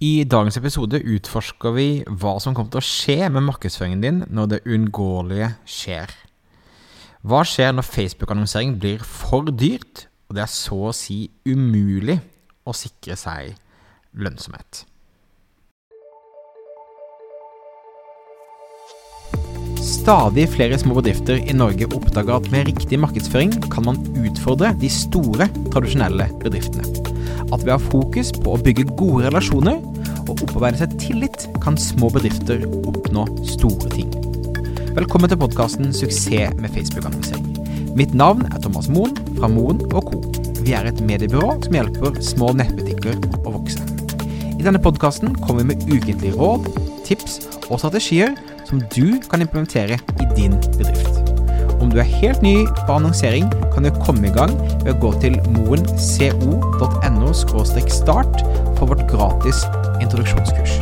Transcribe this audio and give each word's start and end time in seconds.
I 0.00 0.22
dagens 0.24 0.56
episode 0.56 0.96
utforsker 1.12 1.74
vi 1.76 1.88
hva 2.08 2.38
som 2.40 2.54
kommer 2.56 2.72
til 2.72 2.80
å 2.80 2.88
skje 2.88 3.26
med 3.28 3.44
markedsføringen 3.44 4.00
din 4.00 4.22
når 4.32 4.46
det 4.48 4.60
uunngåelige 4.64 5.50
skjer. 5.68 6.14
Hva 7.20 7.42
skjer 7.44 7.74
når 7.76 7.84
Facebook-annonsering 7.84 8.78
blir 8.80 9.04
for 9.04 9.52
dyrt, 9.52 10.06
og 10.30 10.38
det 10.38 10.46
er 10.46 10.54
så 10.54 10.78
å 10.88 10.94
si 10.96 11.26
umulig 11.44 12.16
å 12.64 12.72
sikre 12.72 13.18
seg 13.20 13.52
lønnsomhet? 14.16 14.86
Stadig 19.84 20.48
flere 20.56 20.80
små 20.80 20.96
bedrifter 21.02 21.44
i 21.44 21.60
Norge 21.60 21.92
oppdager 21.92 22.40
at 22.40 22.48
med 22.48 22.72
riktig 22.72 23.04
markedsføring 23.04 23.52
kan 23.68 23.90
man 23.92 24.00
utfordre 24.16 24.72
de 24.80 24.88
store, 24.96 25.52
tradisjonelle 25.68 26.32
bedriftene. 26.40 27.09
At 27.50 27.64
ved 27.64 27.74
å 27.74 27.78
ha 27.78 27.82
fokus 27.82 28.30
på 28.34 28.54
å 28.54 28.60
bygge 28.62 28.86
gode 28.94 29.26
relasjoner 29.26 29.80
og 30.28 30.36
opparbeide 30.36 30.78
seg 30.82 30.94
tillit, 31.02 31.48
kan 31.62 31.78
små 31.80 32.10
bedrifter 32.14 32.62
oppnå 32.86 33.26
store 33.48 33.90
ting. 33.90 34.12
Velkommen 34.94 35.30
til 35.30 35.40
podkasten 35.40 35.90
'Suksess 35.90 36.54
med 36.58 36.70
Facebook-annonsering'. 36.70 37.94
Mitt 37.98 38.14
navn 38.14 38.46
er 38.52 38.60
Thomas 38.62 38.88
Moen 38.88 39.16
fra 39.38 39.48
Moen 39.48 39.82
Co. 39.90 40.22
Vi 40.62 40.72
er 40.72 40.86
et 40.86 41.00
mediebyrå 41.02 41.56
som 41.64 41.74
hjelper 41.74 42.20
små 42.22 42.52
nettbutikker 42.54 43.18
å 43.42 43.54
vokse. 43.58 43.82
I 44.58 44.62
denne 44.62 44.78
podkasten 44.78 45.34
kommer 45.42 45.64
vi 45.64 45.74
med 45.74 45.88
ukentlige 45.88 46.36
råd, 46.36 46.68
tips 47.04 47.40
og 47.70 47.80
strategier 47.80 48.36
som 48.68 48.82
du 48.94 49.18
kan 49.30 49.42
implementere 49.42 49.98
i 49.98 50.30
din 50.36 50.54
bedrift. 50.78 51.19
Om 51.80 51.88
du 51.88 51.96
er 51.98 52.08
helt 52.20 52.42
ny 52.44 52.66
på 52.86 52.92
annonsering, 52.92 53.46
kan 53.72 53.86
du 53.86 53.90
komme 54.04 54.28
i 54.28 54.34
gang 54.34 54.52
ved 54.84 54.92
å 54.92 54.98
gå 55.00 55.12
til 55.22 55.38
moenco.no 55.54 57.30
start 57.32 58.42
for 58.76 58.90
vårt 58.90 59.06
gratis 59.08 59.62
introduksjonskurs. 60.02 60.76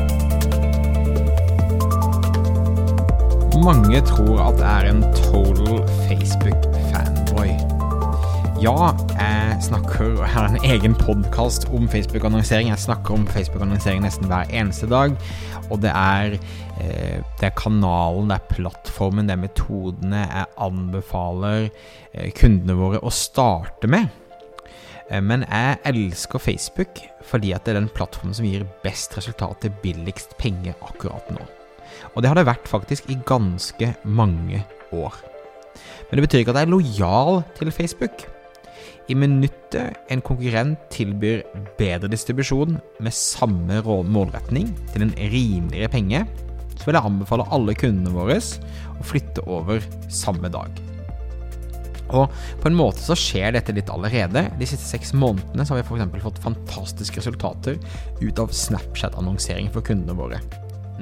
Mange 3.63 4.01
tror 4.07 4.43
at 4.49 4.61
jeg 4.63 4.75
er 4.75 4.91
en 4.91 5.03
total 5.15 5.83
Facebook-fanboy. 6.09 7.51
Ja, 8.63 8.91
jeg 9.59 9.73
snakker 9.73 10.13
Jeg 10.21 10.31
har 10.31 10.45
en 10.47 10.65
egen 10.71 10.93
podkast 10.95 11.65
om 11.75 11.89
Facebook-annonsering. 11.91 12.69
Jeg 12.71 12.79
snakker 12.79 13.17
om 13.17 13.25
Facebook-annonsering 13.27 14.05
nesten 14.05 14.29
hver 14.31 14.47
eneste 14.55 14.87
dag. 14.87 15.17
Og 15.73 15.81
det 15.83 15.91
er, 15.91 16.37
eh, 16.79 17.19
det 17.41 17.49
er 17.49 17.57
kanalen, 17.59 18.29
det 18.31 18.37
er 18.37 18.55
plattformen, 18.55 19.27
det 19.27 19.35
er 19.35 19.43
metodene 19.43 20.21
jeg 20.23 20.47
anbefaler 20.63 21.71
eh, 22.15 22.31
kundene 22.39 22.79
våre 22.79 23.03
å 23.03 23.11
starte 23.11 23.91
med. 23.91 24.07
Eh, 25.11 25.21
men 25.21 25.43
jeg 25.49 25.83
elsker 25.91 26.39
Facebook 26.39 27.03
fordi 27.27 27.53
at 27.53 27.67
det 27.67 27.75
er 27.75 27.81
den 27.81 27.91
plattformen 27.91 28.39
som 28.39 28.47
gir 28.47 28.69
best 28.85 29.19
resultat 29.19 29.59
til 29.61 29.75
billigst 29.83 30.39
penger 30.39 30.79
akkurat 30.87 31.35
nå. 31.35 31.43
Og 32.15 32.23
det 32.23 32.31
har 32.31 32.39
det 32.39 32.47
vært 32.47 32.71
faktisk 32.71 33.11
i 33.11 33.19
ganske 33.27 33.97
mange 34.05 34.63
år. 34.93 35.19
Men 36.09 36.17
det 36.21 36.29
betyr 36.29 36.47
ikke 36.47 36.55
at 36.55 36.63
jeg 36.63 36.69
er 36.71 36.77
lojal 36.79 37.43
til 37.59 37.75
Facebook. 37.75 38.29
I 39.09 39.17
minuttet 39.19 40.11
en 40.13 40.23
konkurrent 40.25 40.89
tilbyr 40.95 41.45
bedre 41.79 42.11
distribusjon 42.13 42.77
med 43.01 43.17
samme 43.17 43.81
målretning 43.85 44.71
til 44.93 45.07
en 45.07 45.15
rimeligere 45.19 45.93
penge, 45.93 46.27
så 46.79 46.87
vil 46.87 46.99
jeg 46.99 47.11
anbefale 47.11 47.49
alle 47.55 47.75
kundene 47.79 48.15
våre 48.15 48.39
å 48.39 49.07
flytte 49.07 49.45
over 49.51 49.83
samme 50.13 50.51
dag. 50.53 50.79
Og 52.09 52.33
på 52.63 52.71
en 52.71 52.79
måte 52.79 53.03
så 53.05 53.17
skjer 53.19 53.53
dette 53.57 53.75
litt 53.77 53.91
allerede. 53.93 54.47
De 54.61 54.69
siste 54.69 54.87
seks 54.87 55.13
månedene 55.13 55.67
så 55.67 55.75
har 55.75 55.83
vi 55.83 55.89
f.eks. 55.89 56.23
fått 56.25 56.41
fantastiske 56.45 57.21
resultater 57.21 57.77
ut 58.23 58.41
av 58.41 58.55
Snapchat-annonsering 58.55 59.69
for 59.75 59.85
kundene 59.85 60.17
våre. 60.17 60.41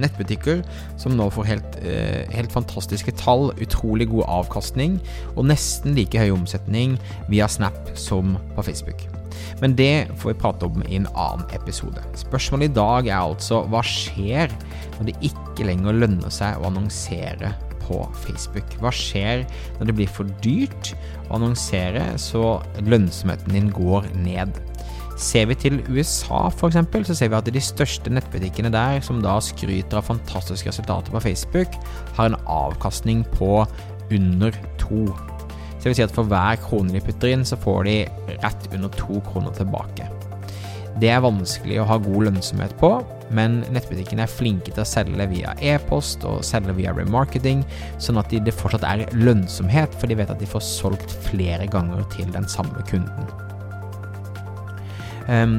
Nettbutikker 0.00 0.62
som 1.00 1.16
nå 1.16 1.28
får 1.32 1.48
helt, 1.50 1.76
eh, 1.82 2.24
helt, 2.34 2.52
fantastiske 2.52 3.16
tall, 3.20 3.50
utrolig 3.62 4.08
god 4.12 4.26
avkastning 4.42 4.98
og 5.34 5.46
nesten 5.48 5.96
like 5.96 6.18
høy 6.18 6.32
omsetning 6.34 6.98
via 7.28 7.48
Snap 7.48 7.94
som 7.94 8.36
på 8.56 8.66
Facebook. 8.66 9.06
Men 9.60 9.76
det 9.76 10.08
får 10.20 10.32
vi 10.32 10.40
prate 10.40 10.68
om 10.68 10.82
i 10.86 10.98
en 10.98 11.08
annen 11.14 11.46
episode. 11.56 12.02
Spørsmålet 12.18 12.70
i 12.70 12.76
dag 12.76 13.08
er 13.08 13.20
altså 13.20 13.62
hva 13.70 13.82
skjer 13.84 14.52
når 14.98 15.10
det 15.10 15.16
ikke 15.30 15.68
lenger 15.68 15.96
lønner 15.96 16.32
seg 16.32 16.60
å 16.60 16.68
annonsere 16.70 17.54
på 17.86 18.02
Facebook. 18.24 18.76
Hva 18.82 18.92
skjer 18.94 19.44
når 19.78 19.90
det 19.90 19.96
blir 20.00 20.10
for 20.10 20.30
dyrt 20.44 20.94
å 21.26 21.38
annonsere 21.38 22.08
så 22.20 22.58
lønnsomheten 22.86 23.56
din 23.56 23.70
går 23.74 24.10
ned? 24.18 24.60
Ser 25.16 25.46
vi 25.48 25.56
til 25.56 25.78
USA 25.88 26.46
f.eks., 26.50 26.76
så 27.08 27.14
ser 27.16 27.30
vi 27.32 27.38
at 27.38 27.48
de 27.48 27.62
største 27.62 28.12
nettbutikkene 28.12 28.68
der, 28.72 29.00
som 29.04 29.22
da 29.24 29.38
skryter 29.40 30.02
av 30.02 30.10
fantastiske 30.10 30.68
resultater 30.68 31.14
på 31.14 31.22
Facebook, 31.24 31.78
har 32.18 32.28
en 32.28 32.40
avkastning 32.44 33.24
på 33.32 33.64
under 34.12 34.52
to. 34.80 35.06
Så 35.06 35.86
det 35.86 35.92
vil 35.92 35.98
si 36.00 36.04
at 36.04 36.14
for 36.14 36.28
hver 36.28 36.60
krone 36.60 36.92
de 36.92 37.00
putter 37.00 37.32
inn, 37.32 37.46
så 37.48 37.56
får 37.56 37.88
de 37.88 37.96
rett 38.42 38.68
under 38.74 38.92
to 38.98 39.22
kroner 39.30 39.56
tilbake. 39.56 40.10
Det 41.00 41.10
er 41.12 41.24
vanskelig 41.24 41.80
å 41.80 41.88
ha 41.88 41.96
god 42.00 42.28
lønnsomhet 42.28 42.76
på, 42.80 42.92
men 43.36 43.58
nettbutikkene 43.72 44.24
er 44.24 44.32
flinke 44.32 44.72
til 44.72 44.84
å 44.84 44.88
selge 44.88 45.28
via 45.32 45.56
e-post 45.64 46.24
og 46.28 46.44
selge 46.46 46.76
via 46.76 46.92
remarketing, 46.96 47.64
sånn 48.00 48.20
at 48.20 48.32
det 48.32 48.56
fortsatt 48.56 48.84
er 48.88 49.08
lønnsomhet, 49.16 49.96
for 49.96 50.08
de 50.08 50.20
vet 50.20 50.32
at 50.32 50.40
de 50.40 50.48
får 50.48 50.64
solgt 50.64 51.18
flere 51.28 51.68
ganger 51.72 52.04
til 52.16 52.32
den 52.36 52.48
samme 52.48 52.84
kunden. 52.88 53.45
Um, 55.26 55.56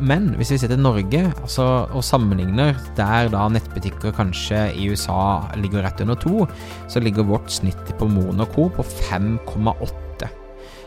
men 0.00 0.30
hvis 0.38 0.54
vi 0.54 0.56
ser 0.62 0.70
til 0.72 0.80
Norge 0.80 1.26
altså, 1.28 1.66
og 1.92 2.04
sammenligner 2.06 2.78
der 2.96 3.28
da 3.32 3.42
nettbutikker 3.52 4.14
kanskje 4.16 4.62
i 4.80 4.88
USA 4.88 5.44
ligger 5.60 5.84
rett 5.84 6.00
under 6.00 6.16
to, 6.16 6.46
så 6.88 7.04
ligger 7.04 7.28
vårt 7.28 7.52
snitt 7.52 7.92
på 8.00 8.08
Monaco 8.08 8.70
på 8.72 8.86
5,8 9.10 10.04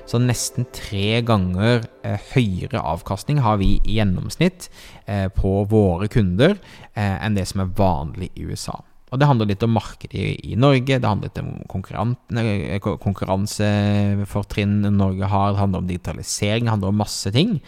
så 0.07 0.19
nesten 0.23 0.67
tre 0.75 1.19
ganger 1.27 1.83
eh, 2.07 2.19
høyere 2.31 2.79
avkastning 2.93 3.41
har 3.43 3.59
vi 3.59 3.75
i 3.83 3.97
gjennomsnitt 3.97 4.69
eh, 5.05 5.27
på 5.33 5.59
våre 5.67 6.07
kunder 6.11 6.55
eh, 6.93 7.17
enn 7.19 7.35
det 7.35 7.47
som 7.49 7.65
er 7.65 7.73
vanlig 7.75 8.31
i 8.35 8.47
USA. 8.47 8.79
Og 9.07 9.19
Det 9.19 9.27
handler 9.29 9.47
litt 9.47 9.63
om 9.63 9.71
markedet 9.71 10.23
i, 10.43 10.55
Norge, 10.59 10.99
det 10.99 11.07
handler 11.07 11.29
litt 11.29 11.39
om 11.39 11.51
eh, 12.43 12.79
konkurransefortrinn 12.83 14.81
Norge 14.91 15.29
har, 15.31 15.53
det 15.53 15.61
handler 15.61 15.83
om 15.83 15.87
digitalisering, 15.87 16.65
det 16.67 16.73
handler 16.75 16.91
om 16.91 17.05
masse 17.05 17.31
ting. 17.35 17.61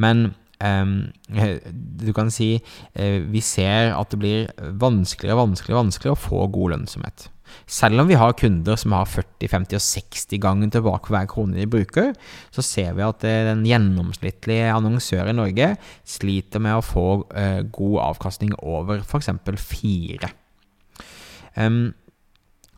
Men 0.00 0.30
Um, 0.60 1.08
du 1.72 2.10
kan 2.12 2.28
si 2.28 2.58
uh, 2.60 3.20
vi 3.32 3.40
ser 3.40 3.94
at 3.96 4.10
det 4.12 4.18
blir 4.20 4.50
vanskeligere 4.76 5.38
og 5.38 5.46
vanskeligere, 5.46 5.78
vanskeligere 5.78 6.18
å 6.18 6.20
få 6.20 6.40
god 6.52 6.74
lønnsomhet. 6.74 7.24
Selv 7.64 8.02
om 8.02 8.10
vi 8.10 8.18
har 8.20 8.36
kunder 8.36 8.76
som 8.76 8.92
har 8.92 9.08
40, 9.08 9.48
50 9.54 9.78
og 9.78 9.84
60 9.86 10.42
ganger 10.44 10.74
tilbake 10.74 11.08
for 11.08 11.16
hver 11.16 11.30
krone 11.32 11.56
de 11.56 11.64
bruker, 11.64 12.12
så 12.52 12.60
ser 12.60 12.92
vi 12.98 13.06
at 13.06 13.24
den 13.24 13.64
gjennomsnittlige 13.66 14.68
annonsør 14.74 15.32
i 15.32 15.34
Norge 15.38 15.70
sliter 16.04 16.60
med 16.60 16.76
å 16.76 16.84
få 16.84 17.06
god 17.72 17.96
avkastning 18.04 18.52
over 18.60 19.00
f.eks. 19.00 19.32
fire. 19.64 20.30
Um, 21.56 21.92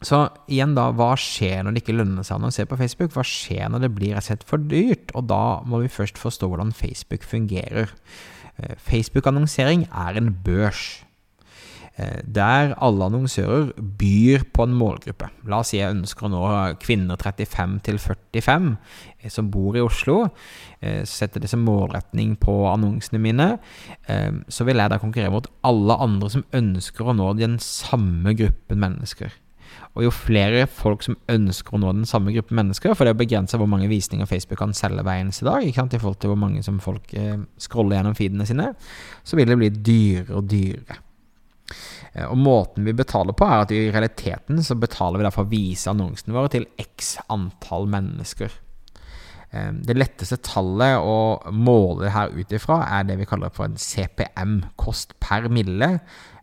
så 0.03 0.25
igjen, 0.51 0.75
da, 0.75 0.89
hva 0.99 1.13
skjer 1.21 1.63
når 1.63 1.77
det 1.77 1.85
ikke 1.85 1.95
lønner 1.95 2.27
seg 2.27 2.37
å 2.37 2.41
annonsere 2.41 2.71
på 2.71 2.79
Facebook? 2.81 3.13
Hva 3.15 3.25
skjer 3.27 3.71
når 3.71 3.85
det 3.85 3.93
blir 3.95 4.17
rett 4.19 4.47
for 4.49 4.63
dyrt? 4.71 5.13
Og 5.19 5.29
da 5.31 5.63
må 5.69 5.83
vi 5.85 5.93
først 5.93 6.19
forstå 6.19 6.51
hvordan 6.51 6.75
Facebook 6.75 7.27
fungerer. 7.27 7.93
Uh, 8.59 8.75
Facebook-annonsering 8.83 9.87
er 9.89 10.19
en 10.19 10.33
børs. 10.45 11.03
Eh, 12.01 12.23
der 12.25 12.73
alle 12.81 13.05
annonsører 13.05 13.73
byr 13.77 14.47
på 14.55 14.65
en 14.65 14.77
målgruppe. 14.81 15.29
La 15.45 15.59
oss 15.61 15.75
si 15.75 15.77
jeg 15.77 15.93
ønsker 15.93 16.25
å 16.25 16.31
nå 16.33 16.45
kvinner 16.81 17.21
35 17.21 17.75
til 17.85 18.01
45 18.01 18.71
eh, 19.21 19.29
som 19.33 19.51
bor 19.53 19.77
i 19.77 19.85
Oslo. 19.85 20.23
Eh, 20.81 21.03
setter 21.09 21.45
det 21.45 21.51
som 21.53 21.61
målretning 21.67 22.39
på 22.41 22.55
annonsene 22.71 23.21
mine. 23.21 23.51
Så 24.49 24.65
vil 24.65 24.81
jeg 24.81 24.91
da 24.91 24.99
konkurrere 25.03 25.35
mot 25.35 25.47
alle 25.69 25.99
andre 26.01 26.33
som 26.33 26.47
ønsker 26.57 27.07
å 27.07 27.17
nå 27.17 27.29
den 27.37 27.59
samme 27.63 28.33
gruppen 28.41 28.81
mennesker. 28.81 29.37
Og 29.93 30.07
jo 30.07 30.15
flere 30.15 30.65
folk 30.69 31.05
som 31.05 31.19
ønsker 31.33 31.77
å 31.77 31.81
nå 31.83 31.93
den 31.93 32.09
samme 32.09 32.33
gruppen 32.33 32.57
mennesker, 32.57 32.97
for 32.97 33.05
det 33.05 33.13
er 33.13 33.21
begrensa 33.21 33.61
hvor 33.61 33.69
mange 33.69 33.91
visninger 33.93 34.29
Facebook 34.29 34.61
kan 34.61 34.73
selge 34.77 35.05
hver 35.05 35.21
eneste 35.21 35.45
dag, 35.49 35.65
i 35.65 35.73
forhold 35.77 36.21
til 36.21 36.33
hvor 36.33 36.41
mange 36.41 36.65
som 36.65 36.81
folk 36.81 37.13
scroller 37.61 37.99
gjennom 37.99 38.17
feedene 38.17 38.49
sine, 38.49 38.73
så 39.25 39.37
vil 39.37 39.53
det 39.53 39.61
bli 39.61 39.73
dyrere 39.77 40.41
og 40.41 40.49
dyrere. 40.49 41.01
Eh, 42.13 42.27
og 42.27 42.39
måten 42.39 42.87
vi 42.87 42.95
betaler 42.97 43.37
på, 43.37 43.47
er 43.47 43.65
at 43.65 43.73
i 43.75 43.87
realiteten 43.93 44.61
så 44.65 44.77
betaler 44.79 45.21
vi 45.21 45.29
derfor 45.29 45.47
å 45.47 45.53
vise 45.53 45.91
annonsene 45.93 46.37
våre 46.37 46.53
til 46.53 46.69
x 46.81 47.17
antall 47.33 47.89
mennesker. 47.93 48.53
Eh, 49.53 49.71
det 49.85 49.97
letteste 49.99 50.41
tallet 50.45 50.99
å 51.01 51.53
måle 51.53 52.13
her 52.13 52.35
ut 52.35 52.53
ifra 52.53 52.83
er 52.99 53.09
det 53.09 53.19
vi 53.21 53.29
kaller 53.29 53.53
for 53.55 53.69
en 53.69 53.81
CPM, 53.81 54.61
kost 54.81 55.17
per 55.23 55.49
mille, 55.53 55.95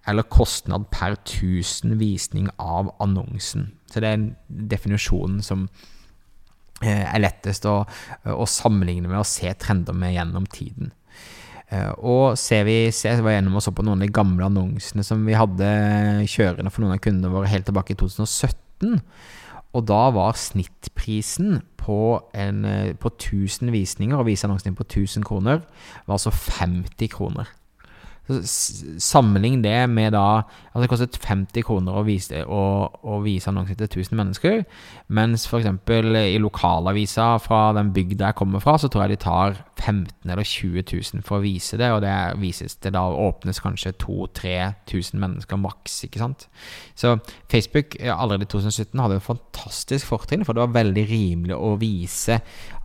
eller 0.10 0.30
kostnad 0.32 0.88
per 0.94 1.20
1000 1.20 1.98
visning 2.00 2.50
av 2.58 2.94
annonsen. 3.04 3.74
Så 3.90 4.02
det 4.02 4.10
er 4.10 4.30
definisjonen 4.48 5.44
som 5.46 5.68
eh, 6.82 7.04
er 7.04 7.22
lettest 7.22 7.68
å, 7.70 7.84
å 8.26 8.48
sammenligne 8.50 9.10
med 9.10 9.22
og 9.22 9.30
se 9.30 9.52
trender 9.62 9.94
med 9.94 10.16
gjennom 10.16 10.48
tiden. 10.50 10.94
Eh, 11.70 11.92
og 12.02 12.38
ser 12.40 12.64
vi 12.66 12.78
ser, 12.96 13.22
var 13.22 13.36
gjennom 13.36 13.60
og 13.60 13.64
så 13.66 13.74
på 13.76 13.86
noen 13.86 14.02
av 14.02 14.08
de 14.08 14.16
gamle 14.16 14.48
annonsene 14.48 15.06
som 15.06 15.22
vi 15.28 15.38
hadde 15.38 15.68
kjørende 16.30 16.72
for 16.74 16.86
noen 16.86 16.96
av 16.98 17.04
kundene 17.04 17.34
våre 17.34 17.52
helt 17.52 17.68
tilbake 17.70 17.94
i 17.94 18.00
2017. 18.00 18.98
Og 19.78 19.86
da 19.86 20.02
var 20.16 20.40
snittprisen 20.40 21.60
på, 21.78 22.18
en, 22.34 22.64
eh, 22.66 22.94
på 22.98 23.12
1000 23.14 23.70
visninger, 23.74 24.18
og 24.18 24.26
vise 24.26 24.48
annonsen 24.48 24.72
din 24.72 24.80
på 24.80 24.88
1000 24.88 25.26
kroner, 25.28 25.62
var 26.08 26.18
altså 26.18 26.34
50 26.34 27.14
kroner. 27.14 27.54
Sammenlign 28.30 29.64
det 29.64 29.90
med 29.90 30.14
da 30.14 30.44
Altså 30.70 30.86
det 30.86 30.90
kostet 30.92 31.18
50 31.26 31.64
kroner 31.66 31.96
å 31.98 32.04
vise, 32.08 32.44
å, 32.46 32.64
å 32.88 33.16
vise 33.24 33.50
annonsen 33.50 33.76
til 33.76 33.90
1000 33.90 34.16
mennesker, 34.16 34.62
mens 35.12 35.44
f.eks. 35.50 35.66
i 35.66 36.38
lokalavisa 36.40 37.26
fra 37.44 37.74
den 37.76 37.90
bygda 37.96 38.30
jeg 38.30 38.38
kommer 38.40 38.64
fra, 38.64 38.78
så 38.80 38.88
tror 38.88 39.04
jeg 39.04 39.18
de 39.18 39.24
tar 39.26 39.58
15 39.82 40.30
eller 40.30 40.46
20 40.46 40.86
000 40.86 41.26
for 41.26 41.40
å 41.40 41.44
vise 41.44 41.80
det, 41.82 41.90
og 41.92 42.04
det 42.06 42.16
vises 42.40 42.78
det 42.84 42.94
da 42.96 43.02
åpnes 43.10 43.60
kanskje 43.66 43.96
2000-3000 44.06 45.20
mennesker 45.20 45.60
maks, 45.60 45.98
ikke 46.08 46.22
sant. 46.22 46.48
Så 46.96 47.18
Facebook 47.52 47.98
allerede 48.06 48.48
i 48.48 48.52
2017 48.54 49.04
hadde 49.04 49.20
et 49.20 49.26
fantastisk 49.26 50.14
fortrinn, 50.14 50.46
for 50.48 50.56
det 50.56 50.64
var 50.64 50.78
veldig 50.80 51.08
rimelig 51.10 51.58
å 51.58 51.74
vise 51.82 52.40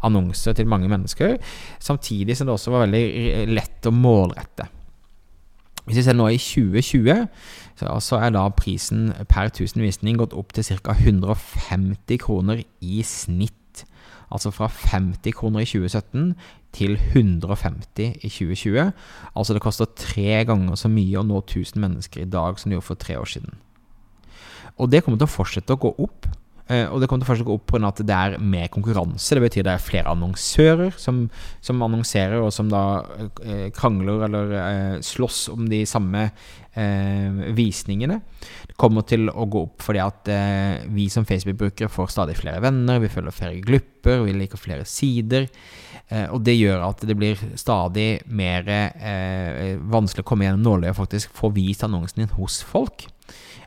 annonser 0.04 0.56
til 0.56 0.72
mange 0.72 0.90
mennesker, 0.90 1.36
samtidig 1.78 2.34
som 2.38 2.48
det 2.48 2.56
også 2.56 2.74
var 2.74 2.88
veldig 2.88 3.52
lett 3.54 3.86
å 3.86 3.94
målrette. 3.94 4.73
Hvis 5.84 5.98
vi 6.00 6.04
ser 6.06 6.16
nå 6.16 6.30
i 6.32 6.38
2020, 6.40 7.26
så, 7.76 8.16
er 8.16 8.30
da 8.32 8.46
prisen 8.56 9.10
per 9.28 9.50
1000 9.50 9.82
visning 9.84 10.16
gått 10.20 10.32
opp 10.32 10.54
til 10.56 10.64
ca. 10.64 10.94
150 10.96 12.20
kroner 12.22 12.62
i 12.80 13.02
snitt. 13.04 13.84
Altså 14.32 14.50
fra 14.50 14.70
50 14.72 15.36
kroner 15.36 15.60
i 15.60 15.68
2017 15.68 16.32
til 16.74 16.96
150 16.96 18.16
i 18.24 18.30
2020. 18.32 18.92
Altså 19.36 19.54
det 19.54 19.62
koster 19.62 19.90
tre 19.96 20.40
ganger 20.48 20.78
så 20.80 20.88
mye 20.88 21.20
å 21.20 21.26
nå 21.26 21.42
1000 21.44 21.80
mennesker 21.80 22.24
i 22.24 22.30
dag 22.30 22.58
som 22.58 22.70
det 22.70 22.78
gjorde 22.78 22.88
for 22.88 23.04
tre 23.04 23.18
år 23.20 23.28
siden. 23.30 23.60
Og 24.78 24.90
det 24.90 25.04
kommer 25.04 25.20
til 25.20 25.28
å 25.28 25.36
fortsette 25.36 25.76
å 25.76 25.82
gå 25.84 25.92
opp. 26.02 26.26
Uh, 26.64 26.88
og 26.94 27.02
det 27.02 27.10
kommer 27.10 27.20
til 27.20 27.28
å 27.28 27.30
fortsatt 27.34 27.48
gå 27.50 27.54
opp 27.58 27.66
pga. 27.68 27.88
at 27.90 27.98
det 28.08 28.16
er 28.16 28.34
mer 28.40 28.70
konkurranse. 28.72 29.36
Det 29.36 29.42
betyr 29.44 29.66
det 29.66 29.74
er 29.74 29.84
flere 29.84 30.12
annonsører 30.14 30.94
som, 30.96 31.26
som 31.60 31.82
annonserer, 31.84 32.40
og 32.40 32.54
som 32.56 32.70
da 32.72 33.04
uh, 33.04 33.68
krangler 33.76 34.24
eller 34.24 34.54
uh, 34.54 34.94
slåss 35.04 35.48
om 35.54 35.68
de 35.70 35.84
samme 35.88 36.30
visningene. 37.54 38.16
Det 38.66 38.74
kommer 38.82 39.04
til 39.06 39.28
å 39.30 39.44
gå 39.46 39.60
opp 39.68 39.84
fordi 39.86 40.00
at 40.02 40.26
vi 40.90 41.04
som 41.06 41.22
Facebook-brukere 41.22 41.86
får 41.86 42.08
stadig 42.10 42.34
flere 42.34 42.58
venner, 42.64 42.98
vi 42.98 43.12
følger 43.14 43.36
flere 43.36 43.60
glupper, 43.62 44.24
vi 44.26 44.34
liker 44.34 44.58
flere 44.58 44.82
sider. 44.82 45.46
og 46.34 46.42
det 46.42 46.56
gjør 46.56 46.82
at 46.88 47.06
det 47.06 47.14
blir 47.14 47.38
stadig 47.54 48.24
mer 48.26 48.66
vanskelig 49.86 50.26
å 50.26 50.30
komme 50.32 50.48
gjennom 50.48 50.66
nåløyet 50.66 50.96
og 50.96 51.04
faktisk 51.04 51.38
få 51.38 51.52
vist 51.54 51.86
annonsen 51.86 52.24
din 52.24 52.34
hos 52.40 52.58
folk. 52.66 53.06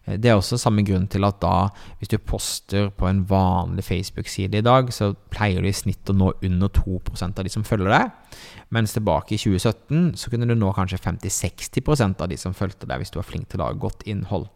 Eh, 0.08 0.18
det 0.18 0.32
er 0.32 0.40
også 0.40 0.60
samme 0.62 0.86
grunn 0.88 1.08
til 1.12 1.28
at 1.28 1.40
da, 1.44 1.70
hvis 2.00 2.12
du 2.14 2.18
poster 2.18 2.90
på 2.96 3.10
en 3.10 3.24
vanlig 3.30 3.86
Facebook-side 3.88 4.62
i 4.62 4.66
dag, 4.66 4.92
så 4.96 5.12
pleier 5.34 5.62
du 5.62 5.70
i 5.70 5.76
snitt 5.76 6.10
å 6.10 6.16
nå 6.18 6.34
under 6.48 6.72
2% 6.74 7.40
av 7.40 7.48
de 7.48 7.54
som 7.54 7.66
følger 7.68 7.94
deg. 7.94 8.38
Mens 8.76 8.96
tilbake 8.96 9.36
i 9.36 9.42
2017 9.42 10.14
så 10.20 10.34
kunne 10.34 10.50
du 10.50 10.56
nå 10.58 10.74
kanskje 10.76 11.02
50-60% 11.04 12.24
av 12.24 12.32
de 12.32 12.40
som 12.40 12.56
fulgte 12.58 12.90
deg, 12.90 13.02
hvis 13.02 13.14
du 13.14 13.22
var 13.22 13.28
flink 13.28 13.50
til 13.52 13.62
å 13.62 13.68
lage 13.68 13.84
godt 13.84 14.08
innhold. 14.10 14.50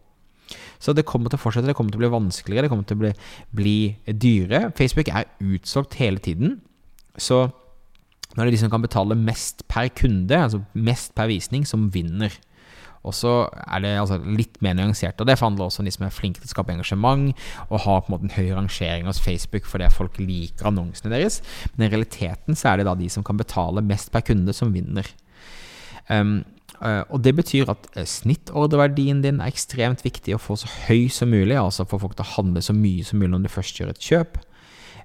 Så 0.82 0.92
det 0.92 1.06
kommer 1.08 1.30
til 1.30 1.38
å 1.38 1.40
fortsette, 1.40 1.68
det 1.70 1.76
kommer 1.78 1.94
til 1.94 2.00
å 2.00 2.04
bli 2.04 2.12
vanskeligere, 2.12 2.66
det 2.66 2.72
kommer 2.72 2.84
til 2.88 2.98
å 2.98 3.02
bli, 3.04 3.12
bli 3.56 3.76
dyrere. 4.20 4.72
Facebook 4.76 5.08
er 5.08 5.30
utsolgt 5.40 5.96
hele 6.00 6.20
tiden. 6.20 6.58
Så 7.16 7.46
nå 8.32 8.40
er 8.40 8.48
det 8.48 8.56
de 8.56 8.62
som 8.64 8.72
kan 8.72 8.84
betale 8.84 9.16
mest 9.18 9.64
per 9.70 9.90
kunde, 9.96 10.36
altså 10.36 10.62
mest 10.72 11.14
per 11.16 11.30
visning, 11.30 11.64
som 11.68 11.88
vinner. 11.94 12.34
Og 13.02 13.14
så 13.16 13.32
er 13.50 13.82
det 13.82 13.92
altså 13.98 14.20
litt 14.22 14.60
mer 14.62 14.76
nyansert. 14.78 15.18
Og 15.20 15.26
det 15.26 15.38
handler 15.40 15.66
også 15.66 15.82
om 15.82 15.88
de 15.88 15.94
som 15.94 16.06
er 16.06 16.14
flinke 16.14 16.42
til 16.42 16.50
å 16.50 16.52
skape 16.52 16.74
engasjement 16.74 17.32
og 17.68 17.82
har 17.84 18.02
på 18.02 18.10
en 18.10 18.14
måte 18.14 18.28
en 18.28 18.36
høy 18.36 18.52
rangering 18.54 19.08
hos 19.10 19.20
Facebook 19.22 19.66
fordi 19.68 19.90
folk 19.92 20.20
liker 20.22 20.70
annonsene 20.70 21.12
deres. 21.14 21.40
Men 21.74 21.88
i 21.88 21.92
realiteten 21.92 22.58
så 22.58 22.72
er 22.72 22.80
det 22.80 22.88
da 22.90 22.96
de 22.98 23.10
som 23.12 23.26
kan 23.26 23.40
betale 23.40 23.84
mest 23.84 24.12
per 24.14 24.24
kunde, 24.28 24.54
som 24.54 24.74
vinner. 24.74 25.08
Um, 26.08 26.42
og 26.82 27.20
det 27.22 27.34
betyr 27.38 27.68
at 27.70 27.84
uh, 27.94 28.02
snittordreverdien 28.08 29.20
din 29.22 29.42
er 29.42 29.50
ekstremt 29.52 30.02
viktig 30.02 30.34
å 30.34 30.40
få 30.42 30.56
så 30.58 30.70
høy 30.88 31.06
som 31.14 31.30
mulig, 31.30 31.54
altså 31.58 31.86
få 31.86 32.00
folk 32.02 32.16
til 32.18 32.26
å 32.26 32.32
handle 32.36 32.62
så 32.64 32.74
mye 32.74 33.06
som 33.06 33.22
mulig 33.22 33.34
når 33.36 33.46
du 33.46 33.52
først 33.54 33.78
gjør 33.78 33.92
et 33.92 34.02
kjøp. 34.02 34.40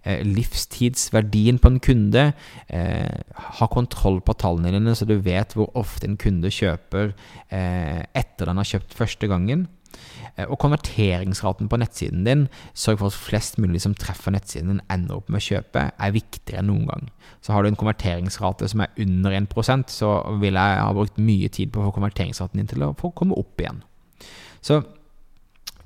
Eh, 0.03 0.21
livstidsverdien 0.25 1.59
på 1.59 1.71
en 1.71 1.79
kunde. 1.83 2.31
Eh, 2.69 3.17
ha 3.59 3.67
kontroll 3.71 4.21
på 4.21 4.35
tallene 4.37 4.71
dine, 4.75 4.95
så 4.95 5.07
du 5.07 5.17
vet 5.23 5.55
hvor 5.57 5.71
ofte 5.75 6.07
en 6.07 6.19
kunde 6.19 6.51
kjøper 6.53 7.13
eh, 7.49 8.03
etter 8.15 8.47
den 8.47 8.61
har 8.61 8.71
kjøpt 8.75 8.95
første 8.97 9.29
gangen. 9.31 9.67
Og 10.37 10.59
konverteringsraten 10.61 11.65
på 11.71 11.79
nettsiden 11.81 12.21
din, 12.27 12.43
sørg 12.77 12.99
for 12.99 13.09
at 13.09 13.15
flest 13.17 13.55
mulig 13.57 13.79
som 13.81 13.95
treffer 13.97 14.35
nettsiden 14.35 14.69
din, 14.69 14.81
ender 14.93 15.17
opp 15.17 15.31
med 15.33 15.41
å 15.41 15.45
kjøpe, 15.47 15.87
er 15.89 16.13
viktigere 16.13 16.61
enn 16.61 16.69
noen 16.69 16.83
gang. 16.85 17.07
Så 17.41 17.55
har 17.55 17.65
du 17.65 17.71
en 17.71 17.79
konverteringsrate 17.79 18.69
som 18.69 18.83
er 18.85 18.93
under 19.01 19.33
1% 19.33 19.89
så 19.89 20.11
vil 20.43 20.59
jeg 20.59 20.83
ha 20.83 20.91
brukt 20.93 21.17
mye 21.17 21.49
tid 21.49 21.73
på 21.73 21.81
å 21.81 21.87
få 21.87 21.95
konverteringsraten 21.97 22.61
din 22.61 22.69
til 22.69 22.85
å 22.85 22.91
få 22.99 23.09
komme 23.17 23.39
opp 23.39 23.63
igjen. 23.63 23.81
Så 24.61 24.83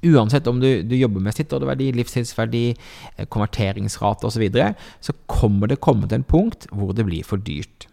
Uansett 0.02 0.48
om 0.50 0.58
du, 0.62 0.82
du 0.82 0.96
jobber 0.98 1.22
med 1.22 1.36
sittorderverdi, 1.38 1.92
livstidsverdi, 1.94 2.64
eh, 3.16 3.28
konverteringsrate 3.30 4.26
osv., 4.26 4.34
så, 4.34 4.42
videre, 4.42 4.74
så 5.04 5.14
kommer 5.30 5.70
det 5.70 5.82
komme 5.84 6.10
til 6.10 6.22
en 6.22 6.28
punkt 6.28 6.66
hvor 6.74 6.96
det 6.98 7.06
blir 7.06 7.28
for 7.28 7.42
dyrt. 7.42 7.86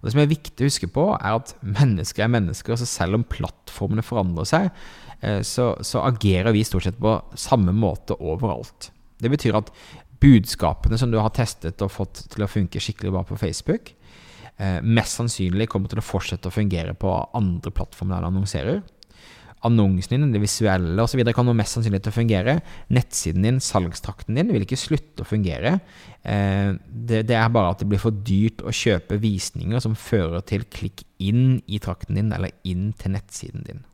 Og 0.00 0.08
Det 0.08 0.14
som 0.14 0.22
er 0.22 0.32
viktig 0.32 0.64
å 0.64 0.70
huske 0.70 0.88
på, 0.90 1.04
er 1.14 1.36
at 1.36 1.52
mennesker 1.60 2.24
er 2.24 2.32
mennesker. 2.32 2.76
så 2.76 2.88
Selv 2.88 3.20
om 3.20 3.26
plattformene 3.28 4.02
forandrer 4.02 4.48
seg, 4.48 4.70
eh, 5.20 5.42
så, 5.46 5.74
så 5.84 6.06
agerer 6.08 6.56
vi 6.56 6.64
stort 6.64 6.88
sett 6.88 6.98
på 6.98 7.18
samme 7.38 7.74
måte 7.76 8.16
overalt. 8.16 8.90
Det 9.22 9.30
betyr 9.30 9.60
at 9.60 9.70
budskapene 10.22 10.98
som 10.98 11.12
du 11.12 11.20
har 11.20 11.34
testet 11.34 11.82
og 11.84 11.92
fått 11.92 12.24
til 12.32 12.44
å 12.44 12.50
funke 12.50 12.80
skikkelig 12.80 13.12
bra 13.12 13.22
på 13.28 13.38
Facebook, 13.38 13.92
eh, 14.56 14.80
mest 14.80 15.20
sannsynlig 15.20 15.68
kommer 15.68 15.92
til 15.92 16.00
å 16.00 16.06
fortsette 16.06 16.48
å 16.48 16.54
fungere 16.54 16.96
på 16.98 17.12
andre 17.36 17.74
plattformer 17.74 18.16
der 18.16 18.24
du 18.24 18.30
annonserer 18.32 18.82
annonsen 19.66 20.16
din, 20.16 20.32
det 20.34 20.42
visuelle 20.42 21.04
osv. 21.04 21.22
noe 21.22 21.56
mest 21.56 21.76
sannsynlig 21.76 22.02
til 22.02 22.12
å 22.12 22.16
fungere. 22.16 22.56
Nettsiden 22.92 23.46
din, 23.46 23.60
salgstrakten 23.62 24.38
din, 24.38 24.50
vil 24.54 24.66
ikke 24.66 24.80
slutte 24.80 25.24
å 25.24 25.28
fungere. 25.28 25.76
Eh, 26.22 26.74
det, 26.88 27.24
det, 27.30 27.38
er 27.38 27.54
bare 27.54 27.74
at 27.74 27.82
det 27.82 27.88
blir 27.90 28.02
for 28.02 28.14
dyrt 28.14 28.64
å 28.64 28.74
kjøpe 28.74 29.20
visninger 29.22 29.82
som 29.82 29.98
fører 29.98 30.44
til 30.48 30.66
klikk 30.72 31.06
inn 31.22 31.60
i 31.66 31.80
trakten 31.82 32.18
din, 32.18 32.34
eller 32.34 32.54
inn 32.68 32.90
til 32.98 33.14
nettsiden 33.16 33.66
din. 33.68 33.86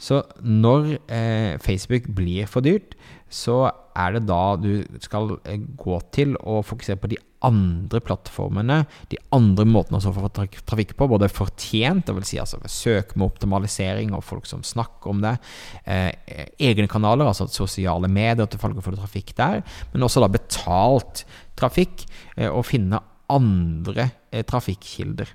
Så 0.00 0.22
når 0.40 0.94
eh, 1.12 1.58
Facebook 1.60 2.08
blir 2.16 2.48
for 2.48 2.64
dyrt, 2.64 2.96
så 3.30 3.62
er 3.96 4.16
det 4.16 4.24
da 4.28 4.56
du 4.58 4.84
skal 5.02 5.36
eh, 5.48 5.60
gå 5.78 5.98
til 6.14 6.34
å 6.40 6.60
fokusere 6.66 7.00
på 7.00 7.10
de 7.12 7.18
andre 7.46 8.00
plattformene, 8.04 8.82
de 9.12 9.18
andre 9.34 9.64
måtene 9.68 10.00
å 10.00 10.12
få 10.12 10.30
trafikk 10.34 10.96
på, 10.98 11.08
både 11.08 11.30
fortjent, 11.32 12.10
vil 12.12 12.26
si 12.28 12.40
altså 12.42 12.60
søk 12.68 13.14
med 13.16 13.30
optimalisering 13.30 14.12
og 14.16 14.26
folk 14.26 14.48
som 14.50 14.64
snakker 14.66 15.14
om 15.14 15.22
det, 15.24 15.36
eh, 15.84 16.10
egne 16.58 16.90
kanaler, 16.90 17.30
altså 17.30 17.48
sosiale 17.48 18.10
medier 18.10 18.50
til 18.50 18.60
folk 18.60 18.82
får 18.84 18.98
trafikk 19.00 19.34
der, 19.38 19.62
men 19.94 20.06
også 20.06 20.24
da 20.24 20.30
betalt 20.32 21.24
trafikk, 21.60 22.04
eh, 22.36 22.50
og 22.50 22.66
finne 22.68 23.00
andre 23.30 24.10
eh, 24.32 24.44
trafikkilder. 24.44 25.30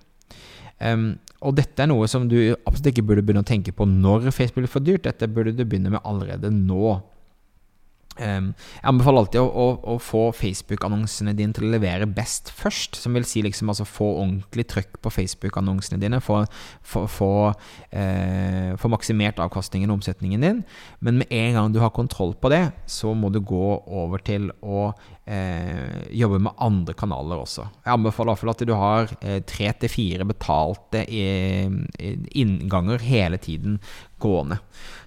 Um, 0.76 1.14
og 1.46 1.54
dette 1.56 1.80
er 1.80 1.88
noe 1.88 2.08
som 2.12 2.26
du 2.28 2.38
absolutt 2.52 2.90
ikke 2.92 3.06
burde 3.08 3.24
begynne 3.24 3.46
å 3.46 3.48
tenke 3.48 3.72
på 3.76 3.86
når 3.88 4.28
Facebook 4.36 4.66
blir 4.66 4.72
for 4.72 4.84
dyrt. 4.84 5.06
Dette 5.06 5.30
burde 5.32 5.54
du 5.56 5.64
begynne 5.64 5.94
med 5.94 6.04
allerede 6.04 6.52
nå. 6.52 6.98
Um, 8.16 8.54
jeg 8.56 8.88
anbefaler 8.88 9.26
alltid 9.26 9.42
å, 9.42 9.48
å, 9.50 9.66
å 9.92 9.96
få 10.00 10.22
Facebook-annonsene 10.36 11.34
dine 11.36 11.56
til 11.56 11.68
å 11.68 11.72
levere 11.74 12.08
best 12.08 12.52
først. 12.56 12.96
Som 13.02 13.18
vil 13.18 13.28
si 13.28 13.44
liksom 13.44 13.72
altså 13.72 13.88
få 13.88 14.08
ordentlig 14.22 14.68
trøkk 14.72 15.02
på 15.04 15.12
Facebook-annonsene 15.12 16.00
dine. 16.02 16.22
Få, 16.24 16.44
få, 16.86 17.06
få, 17.12 17.32
eh, 17.92 18.72
få, 18.80 18.92
maksimert 18.94 19.42
avkastningen 19.44 19.92
og 19.92 20.00
omsetningen 20.00 20.46
din. 20.46 20.64
Men 21.04 21.20
med 21.22 21.34
en 21.36 21.60
gang 21.60 21.76
du 21.76 21.82
har 21.84 21.94
kontroll 21.96 22.36
på 22.40 22.54
det, 22.54 22.64
så 22.88 23.14
må 23.18 23.34
du 23.34 23.42
gå 23.44 23.68
over 23.86 24.24
til 24.24 24.52
å 24.64 24.90
eh, 25.26 26.06
jobbe 26.16 26.40
med 26.46 26.54
andre 26.62 26.94
kanaler 26.98 27.42
også. 27.42 27.66
Jeg 27.84 27.94
anbefaler 27.94 28.30
i 28.30 28.34
hvert 28.34 28.44
fall 28.44 28.54
at 28.54 28.64
du 28.70 28.74
har 28.78 29.14
eh, 29.22 29.42
tre 29.48 29.72
til 29.82 29.92
fire 29.92 30.28
betalte 30.28 31.04
innganger 32.42 33.06
hele 33.06 33.38
tiden 33.42 33.80
gående. 34.22 34.60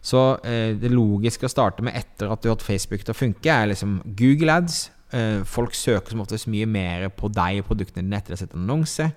Så 0.03 0.39
eh, 0.45 0.75
det 0.79 0.93
logiske 0.93 1.49
å 1.49 1.53
starte 1.53 1.85
med 1.87 1.97
etter 1.99 2.31
at 2.31 2.43
du 2.43 2.51
har 2.51 2.57
hatt 2.59 2.67
Facebook 2.67 3.05
til 3.05 3.15
å 3.15 3.19
funke, 3.19 3.53
er 3.53 3.71
liksom 3.73 4.01
Google 4.19 4.59
ads. 4.61 4.89
Eh, 5.15 5.45
folk 5.49 5.77
søker 5.77 6.13
som 6.13 6.25
oftest 6.25 6.51
mye 6.53 6.67
mer 6.69 7.09
på 7.15 7.31
deg 7.33 7.63
og 7.63 7.71
produktene 7.71 8.05
dine 8.05 8.19
etter 8.21 8.35
å 8.35 8.39
ha 8.39 8.43
sett 8.43 8.59
annonse. 8.59 9.11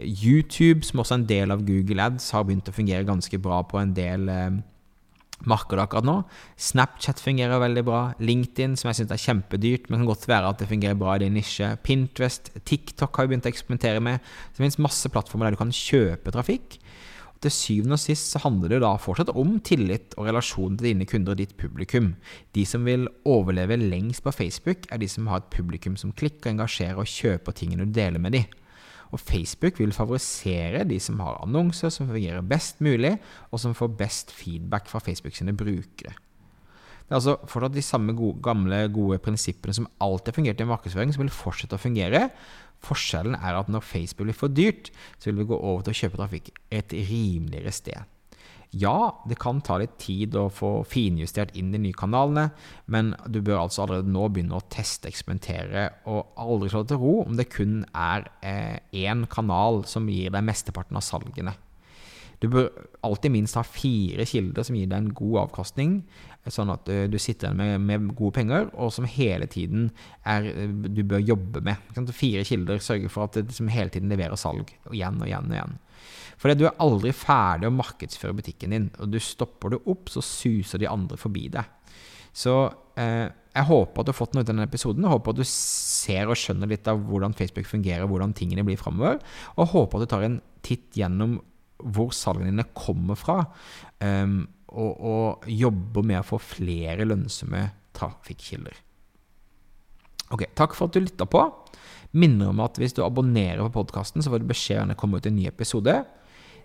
YouTube, 0.00 0.86
som 0.86 1.02
også 1.02 1.14
er 1.14 1.20
en 1.20 1.28
del 1.28 1.52
av 1.52 1.64
Google 1.66 2.02
ads, 2.08 2.30
har 2.32 2.46
begynt 2.48 2.68
å 2.70 2.74
fungere 2.74 3.04
ganske 3.08 3.38
bra 3.42 3.60
på 3.68 3.80
en 3.80 3.92
del 3.96 4.28
eh, 4.32 4.60
markedet 5.48 5.84
akkurat 5.84 6.06
nå. 6.06 6.16
Snapchat 6.60 7.20
fungerer 7.22 7.62
veldig 7.62 7.84
bra. 7.86 8.00
LinkedIn, 8.20 8.76
som 8.78 8.90
jeg 8.90 9.00
syns 9.00 9.14
er 9.14 9.22
kjempedyrt, 9.24 9.88
men 9.88 10.02
kan 10.02 10.10
godt 10.12 10.28
være 10.30 10.52
at 10.52 10.62
det 10.62 10.70
fungerer 10.70 10.98
bra 11.00 11.16
i 11.16 11.24
din 11.24 11.36
nisje. 11.38 11.72
Pinterest, 11.86 12.52
TikTok 12.68 13.16
har 13.16 13.26
vi 13.26 13.34
begynt 13.34 13.48
å 13.48 13.52
eksperimentere 13.52 14.02
med. 14.04 14.20
Det 14.50 14.62
finnes 14.62 14.80
masse 14.82 15.12
plattformer 15.12 15.48
der 15.48 15.56
du 15.56 15.62
kan 15.62 15.74
kjøpe 15.74 16.34
trafikk. 16.34 16.80
Til 17.40 17.52
syvende 17.56 17.96
og 17.96 18.02
sist 18.02 18.34
så 18.34 18.42
handler 18.42 18.74
det 18.74 18.82
da 18.84 18.90
fortsatt 19.00 19.30
om 19.32 19.54
tillit 19.64 20.12
og 20.20 20.26
relasjon 20.28 20.74
til 20.76 20.90
dine 20.90 21.06
kunder 21.08 21.32
og 21.32 21.40
ditt 21.40 21.54
publikum. 21.60 22.12
De 22.52 22.66
som 22.68 22.84
vil 22.84 23.08
overleve 23.24 23.80
lengst 23.80 24.26
på 24.26 24.34
Facebook, 24.36 24.84
er 24.92 25.00
de 25.00 25.08
som 25.08 25.30
har 25.32 25.40
et 25.40 25.52
publikum 25.54 25.96
som 25.96 26.12
klikker, 26.12 26.52
engasjerer 26.52 27.00
og 27.00 27.08
kjøper 27.08 27.56
tingene 27.56 27.88
du 27.88 27.96
deler 27.96 28.20
med 28.20 28.36
dem. 28.36 28.58
Og 29.10 29.20
Facebook 29.20 29.80
vil 29.80 29.94
favorisere 29.94 30.84
de 30.86 31.00
som 31.02 31.20
har 31.22 31.40
annonser 31.42 31.92
som 31.92 32.08
fungerer 32.10 32.46
best 32.46 32.80
mulig, 32.84 33.16
og 33.50 33.62
som 33.62 33.74
får 33.74 33.94
best 33.98 34.34
feedback 34.34 34.88
fra 34.90 35.02
Facebook 35.02 35.34
sine 35.36 35.56
brukere. 35.56 36.14
Det 37.10 37.16
er 37.16 37.18
altså 37.18 37.36
fortsatt 37.50 37.74
de 37.74 37.82
samme 37.82 38.14
gode, 38.14 38.38
gamle, 38.38 38.84
gode 38.94 39.18
prinsippene 39.18 39.74
som 39.74 39.88
alltid 39.98 40.30
har 40.30 40.36
fungert 40.36 40.60
i 40.62 40.68
markedsføring, 40.70 41.14
som 41.14 41.24
vil 41.24 41.32
fortsette 41.34 41.74
å 41.74 41.82
fungere. 41.82 42.28
Forskjellen 42.86 43.34
er 43.34 43.58
at 43.58 43.68
når 43.68 43.82
Facebook 43.82 44.28
blir 44.28 44.38
for 44.38 44.54
dyrt, 44.54 44.92
så 45.18 45.30
vil 45.30 45.42
vi 45.42 45.50
gå 45.50 45.58
over 45.58 45.82
til 45.82 45.90
å 45.90 46.00
kjøpe 46.04 46.20
trafikk 46.20 46.52
et 46.70 46.94
rimeligere 46.94 47.74
sted. 47.74 48.19
Ja, 48.70 49.22
det 49.26 49.40
kan 49.42 49.58
ta 49.66 49.80
litt 49.80 49.96
tid 49.98 50.36
å 50.38 50.44
få 50.54 50.84
finjustert 50.86 51.56
inn 51.58 51.72
de 51.74 51.80
nye 51.82 51.96
kanalene, 51.96 52.52
men 52.86 53.16
du 53.26 53.40
bør 53.42 53.64
altså 53.64 53.82
allerede 53.82 54.12
nå 54.14 54.28
begynne 54.30 54.60
å 54.60 54.66
teste, 54.70 55.10
eksperimentere, 55.10 55.88
og 56.06 56.36
aldri 56.38 56.70
slå 56.70 56.84
deg 56.84 56.92
til 56.92 57.02
ro 57.02 57.16
om 57.24 57.40
det 57.40 57.48
kun 57.50 57.80
er 57.90 58.28
én 58.44 59.24
eh, 59.24 59.30
kanal 59.32 59.82
som 59.90 60.06
gir 60.10 60.30
deg 60.30 60.46
mesteparten 60.46 61.00
av 61.00 61.06
salgene. 61.06 61.56
Du 62.40 62.48
bør 62.48 62.70
alltid 63.04 63.34
minst 63.34 63.56
ha 63.58 63.64
fire 63.66 64.24
kilder 64.28 64.64
som 64.64 64.76
gir 64.78 64.88
deg 64.88 64.96
en 64.96 65.12
god 65.16 65.42
avkastning, 65.42 65.98
sånn 66.48 66.72
at 66.72 66.88
eh, 66.88 67.04
du 67.12 67.18
sitter 67.20 67.50
igjen 67.50 67.58
med, 67.60 67.84
med, 67.84 68.14
gode 68.16 68.38
penger, 68.38 68.70
og 68.80 68.92
som 68.96 69.08
hele 69.08 69.48
tiden 69.50 69.90
er, 70.24 70.48
eh, 70.48 70.72
du 70.88 71.02
bør 71.04 71.20
jobbe 71.20 71.60
med. 71.66 71.80
Fire 72.16 72.44
kilder 72.48 72.80
sørger 72.80 73.12
for 73.12 73.28
at 73.28 73.36
det 73.36 73.50
liksom 73.50 73.68
hele 73.72 73.92
tiden 73.92 74.12
leverer 74.12 74.40
salg, 74.40 74.72
igjen 74.88 75.20
og 75.20 75.28
igjen 75.28 75.52
og 75.52 75.58
igjen. 75.58 75.76
For 76.40 76.56
du 76.56 76.64
er 76.64 76.80
aldri 76.80 77.12
ferdig 77.12 77.68
å 77.68 77.76
markedsføre 77.76 78.38
butikken 78.38 78.72
din. 78.72 78.88
Og 79.04 79.12
du 79.12 79.18
stopper 79.20 79.74
det 79.74 79.82
opp, 79.92 80.08
så 80.08 80.24
suser 80.24 80.80
de 80.80 80.88
andre 80.88 81.20
forbi 81.20 81.50
deg. 81.52 81.68
Så 82.32 82.54
eh, 82.96 83.26
jeg 83.50 83.66
håper 83.66 84.00
at 84.00 84.08
du 84.08 84.12
har 84.12 84.16
fått 84.16 84.36
noe 84.36 84.44
ut 84.44 84.48
av 84.48 84.54
denne 84.54 84.64
episoden. 84.64 85.04
Jeg 85.04 85.12
håper 85.12 85.34
at 85.34 85.42
du 85.42 85.48
ser 85.50 86.30
og 86.30 86.38
skjønner 86.40 86.70
litt 86.70 86.88
av 86.88 87.02
hvordan 87.10 87.36
Facebook 87.36 87.68
fungerer, 87.68 88.08
hvordan 88.08 88.32
tingene 88.38 88.64
blir 88.64 88.80
framover. 88.80 89.20
Og 89.58 89.72
håper 89.74 89.98
at 89.98 90.06
du 90.06 90.12
tar 90.14 90.26
en 90.26 90.40
titt 90.64 90.96
gjennom 90.96 91.36
hvor 91.82 92.14
salgene 92.16 92.52
dine 92.52 92.66
kommer 92.76 93.18
fra, 93.18 93.40
um, 94.04 94.42
og, 94.70 94.92
og, 95.00 95.48
jobber 95.50 96.06
med 96.06 96.20
å 96.20 96.26
få 96.26 96.38
flere 96.42 97.06
lønnsomme 97.08 97.64
trafikkilder. 97.96 98.76
Ok, 100.30 100.46
Takk 100.54 100.76
for 100.78 100.86
at 100.86 100.94
du 100.94 101.02
lytta 101.02 101.26
på. 101.26 101.42
Minner 102.14 102.52
om 102.52 102.62
at 102.62 102.78
hvis 102.78 102.94
du 102.94 103.02
abonnerer 103.02 103.62
på 103.66 103.80
podkasten, 103.80 104.22
så 104.22 104.30
får 104.30 104.42
du 104.42 104.50
beskjed 104.50 104.84
når 104.84 104.94
det 104.94 105.00
kommer 105.02 105.18
ut 105.18 105.26
en 105.26 105.36
ny 105.38 105.48
episode. 105.50 105.96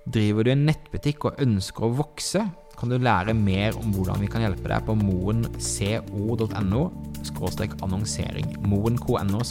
Driver 0.05 0.45
du 0.45 0.51
en 0.53 0.67
nettbutikk 0.67 1.25
og 1.25 1.41
ønsker 1.41 1.87
å 1.87 1.95
vokse, 1.97 2.43
kan 2.75 2.91
du 2.91 2.97
lære 2.99 3.33
mer 3.37 3.77
om 3.79 3.93
hvordan 3.95 4.21
vi 4.21 4.29
kan 4.29 4.43
hjelpe 4.43 4.69
deg 4.69 4.85
på 4.85 4.97
moenco.no 4.99 6.83
annonsering. 7.87 8.53
moenco.no 8.67 9.41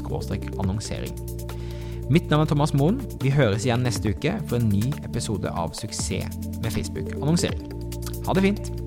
annonsering. 0.60 1.53
Mitt 2.12 2.28
navn 2.28 2.44
er 2.44 2.50
Thomas 2.50 2.74
Moen. 2.76 3.00
Vi 3.22 3.32
høres 3.32 3.64
igjen 3.64 3.84
neste 3.86 4.12
uke 4.12 4.34
for 4.44 4.60
en 4.60 4.68
ny 4.68 4.92
episode 5.06 5.48
av 5.48 5.72
Suksess 5.78 6.36
med 6.60 6.72
Facebook-annonsering. 6.74 7.70
Ha 8.26 8.36
det 8.36 8.48
fint! 8.50 8.83